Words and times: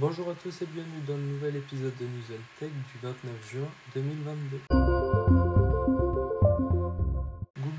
Bonjour 0.00 0.30
à 0.30 0.34
tous 0.34 0.62
et 0.62 0.66
bienvenue 0.66 1.02
dans 1.08 1.16
le 1.16 1.24
nouvel 1.24 1.56
épisode 1.56 1.92
de 1.98 2.04
News 2.04 2.38
Tech 2.60 2.70
du 2.70 2.98
29 3.02 3.50
juin 3.50 3.68
2022. 3.96 4.97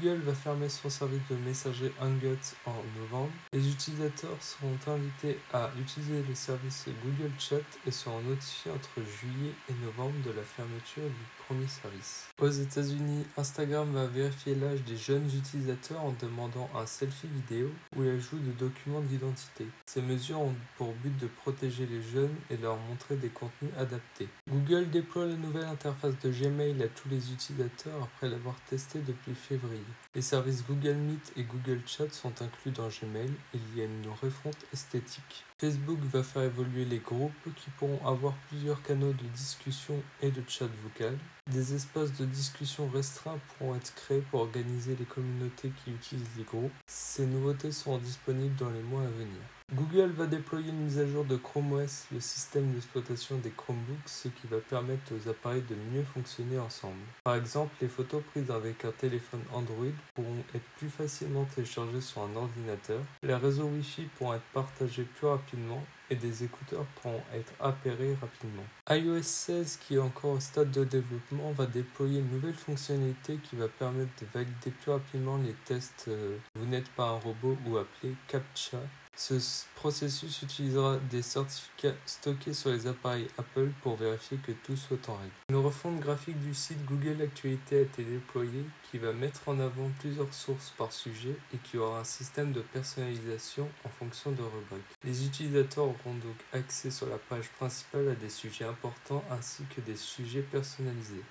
Google 0.02 0.22
va 0.22 0.34
fermer 0.34 0.70
son 0.70 0.90
service 0.90 1.22
de 1.30 1.36
messagerie 1.36 1.92
Hangouts 2.00 2.56
en 2.66 2.76
novembre. 3.00 3.32
Les 3.52 3.70
utilisateurs 3.70 4.38
seront 4.42 4.78
invités 4.88 5.38
à 5.54 5.70
utiliser 5.80 6.24
le 6.28 6.36
service 6.36 6.86
Google 7.04 7.32
Chat 7.38 7.66
et 7.86 7.92
seront 7.92 8.22
notifiés 8.22 8.72
entre 8.72 9.02
juillet 9.02 9.54
et 9.70 9.74
novembre 9.86 10.16
de 10.26 10.32
la 10.32 10.44
fermeture 10.44 11.04
du 11.04 11.26
premier 11.46 11.68
service. 11.68 12.28
Aux 12.40 12.50
États-Unis, 12.50 13.26
Instagram 13.38 13.92
va 13.92 14.06
vérifier 14.06 14.56
l'âge 14.56 14.84
des 14.84 14.96
jeunes 14.96 15.28
utilisateurs 15.36 16.02
en 16.02 16.14
demandant 16.22 16.70
un 16.76 16.86
selfie 16.86 17.28
vidéo 17.28 17.70
ou 17.96 18.04
l'ajout 18.04 18.40
de 18.40 18.52
documents 18.52 19.02
d'identité. 19.02 19.66
Ces 19.86 20.02
mesures 20.02 20.40
ont 20.40 20.56
pour 20.78 20.94
but 20.94 21.18
de 21.18 21.28
protéger 21.28 21.86
les 21.88 22.02
jeunes 22.02 22.36
et 22.50 22.58
leur 22.58 22.78
montrer 22.78 23.16
des 23.16 23.30
contenus 23.30 23.72
adaptés. 23.78 24.30
Google 24.50 24.90
déploie 24.90 25.26
la 25.26 25.36
nouvelle 25.36 25.66
interface 25.66 26.18
de 26.24 26.30
Gmail 26.30 26.82
à 26.84 26.88
tous 26.88 27.10
les 27.10 27.32
utilisateurs 27.32 28.04
après 28.04 28.30
l'avoir 28.30 28.56
testé 28.70 29.00
depuis 29.00 29.36
février. 29.36 29.89
Les 30.16 30.22
services 30.22 30.66
Google 30.66 30.96
Meet 30.96 31.34
et 31.38 31.44
Google 31.44 31.82
Chat 31.86 32.12
sont 32.12 32.42
inclus 32.42 32.72
dans 32.72 32.88
Gmail. 32.88 33.32
Il 33.54 33.78
y 33.78 33.82
a 33.82 33.86
une 33.86 34.10
refonte 34.22 34.58
esthétique. 34.74 35.46
Facebook 35.58 36.00
va 36.12 36.24
faire 36.24 36.44
évoluer 36.44 36.86
les 36.86 37.00
groupes 37.00 37.54
qui 37.56 37.70
pourront 37.72 38.06
avoir 38.08 38.34
plusieurs 38.48 38.82
canaux 38.82 39.14
de 39.14 39.28
discussion 39.34 40.02
et 40.22 40.32
de 40.32 40.42
chat 40.48 40.70
vocal. 40.84 41.18
Des 41.54 41.74
espaces 41.74 42.16
de 42.16 42.26
discussion 42.26 42.88
restreints 42.94 43.40
pourront 43.58 43.76
être 43.76 43.96
créés 43.96 44.22
pour 44.30 44.42
organiser 44.42 44.96
les 45.00 45.06
communautés 45.06 45.72
qui 45.84 45.90
utilisent 45.90 46.38
les 46.38 46.44
groupes. 46.44 46.72
Ces 46.86 47.26
nouveautés 47.26 47.72
seront 47.72 47.98
disponibles 47.98 48.56
dans 48.56 48.70
les 48.70 48.84
mois 48.84 49.02
à 49.02 49.08
venir. 49.08 49.42
Google 49.74 50.12
va 50.12 50.28
déployer 50.28 50.70
une 50.70 50.84
mise 50.84 51.00
à 51.00 51.08
jour 51.08 51.26
de 51.26 51.38
Chrome 51.38 51.74
OS, 51.74 52.06
le 52.12 52.20
système 52.20 52.72
d'exploitation 52.72 53.38
des 53.40 53.50
Chromebooks, 53.50 54.08
ce 54.08 54.28
qui 54.28 54.46
va 54.46 54.58
permettre 54.58 55.12
aux 55.14 55.28
appareils 55.28 55.64
de 55.64 55.76
mieux 55.92 56.04
fonctionner 56.04 56.60
ensemble. 56.60 57.02
Par 57.24 57.36
exemple, 57.36 57.74
les 57.82 57.88
photos 57.88 58.22
prises 58.32 58.52
avec 58.52 58.86
un 58.86 58.92
téléphone 58.92 59.42
Android 59.52 59.94
pourront 60.14 60.44
être 60.54 60.70
plus 60.78 60.90
facilement 60.90 61.46
téléchargées 61.46 62.02
sur 62.02 62.22
un 62.22 62.36
ordinateur, 62.36 63.02
les 63.24 63.36
réseaux 63.36 63.66
Wi-Fi 63.66 64.04
pourront 64.18 64.36
être 64.36 64.52
partagés 64.54 65.04
plus 65.04 65.28
rapidement 65.28 65.84
et 66.10 66.16
des 66.16 66.44
écouteurs 66.44 66.86
pourront 67.02 67.22
être 67.34 67.54
appairés 67.60 68.16
rapidement. 68.20 68.64
iOS 68.90 69.24
16, 69.24 69.78
qui 69.78 69.96
est 69.96 70.00
encore 70.00 70.32
au 70.32 70.40
stade 70.40 70.72
de 70.72 70.84
développement, 70.84 71.52
va 71.52 71.66
déployer 71.66 72.20
une 72.20 72.32
nouvelle 72.32 72.56
fonctionnalité 72.56 73.38
qui 73.44 73.56
va 73.56 73.68
permettre 73.68 74.12
de 74.22 74.28
valider 74.34 74.72
plus 74.82 74.92
rapidement 74.92 75.38
les 75.38 75.56
tests 75.66 76.06
euh, 76.08 76.38
Vous 76.56 76.66
n'êtes 76.66 76.90
pas 76.90 77.10
un 77.10 77.20
robot 77.20 77.58
ou 77.68 77.78
appelé 77.78 78.16
CAPTCHA 78.28 78.80
ce 79.20 79.66
processus 79.76 80.44
utilisera 80.44 80.98
des 81.12 81.22
certificats 81.22 81.94
stockés 82.06 82.54
sur 82.54 82.70
les 82.70 82.88
appareils 82.88 83.28
Apple 83.38 83.70
pour 83.82 83.98
vérifier 83.98 84.38
que 84.38 84.54
tout 84.54 84.78
soit 84.78 85.10
en 85.10 85.16
règle. 85.16 85.34
Une 85.50 85.58
refonte 85.58 86.00
graphique 86.00 86.40
du 86.40 86.54
site 86.54 86.86
Google 86.86 87.22
Actualité 87.22 87.80
a 87.80 87.82
été 87.82 88.06
déployée 88.06 88.64
qui 88.90 88.98
va 88.98 89.12
mettre 89.12 89.50
en 89.50 89.60
avant 89.60 89.92
plusieurs 90.00 90.34
sources 90.34 90.74
par 90.78 90.94
sujet 90.94 91.36
et 91.54 91.58
qui 91.58 91.78
aura 91.78 92.00
un 92.00 92.06
système 92.06 92.54
de 92.54 92.62
personnalisation 92.62 93.68
en 93.84 93.90
fonction 93.90 94.32
de 94.32 94.42
rubriques. 94.42 94.96
Les 95.04 95.26
utilisateurs 95.26 95.84
auront 95.84 96.16
donc 96.16 96.38
accès 96.54 96.90
sur 96.90 97.10
la 97.10 97.18
page 97.18 97.50
principale 97.50 98.08
à 98.08 98.16
des 98.16 98.30
sujets 98.30 98.66
importants 98.66 99.26
ainsi 99.30 99.64
que 99.76 99.82
des 99.82 99.98
sujets 99.98 100.44
personnalisés. 100.44 101.26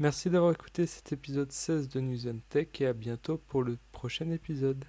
Merci 0.00 0.30
d'avoir 0.30 0.52
écouté 0.52 0.86
cet 0.86 1.12
épisode 1.12 1.52
16 1.52 1.88
de 1.88 2.00
News 2.00 2.40
Tech 2.48 2.68
et 2.80 2.86
à 2.86 2.94
bientôt 2.94 3.36
pour 3.36 3.62
le 3.62 3.76
prochain 3.92 4.30
épisode. 4.30 4.86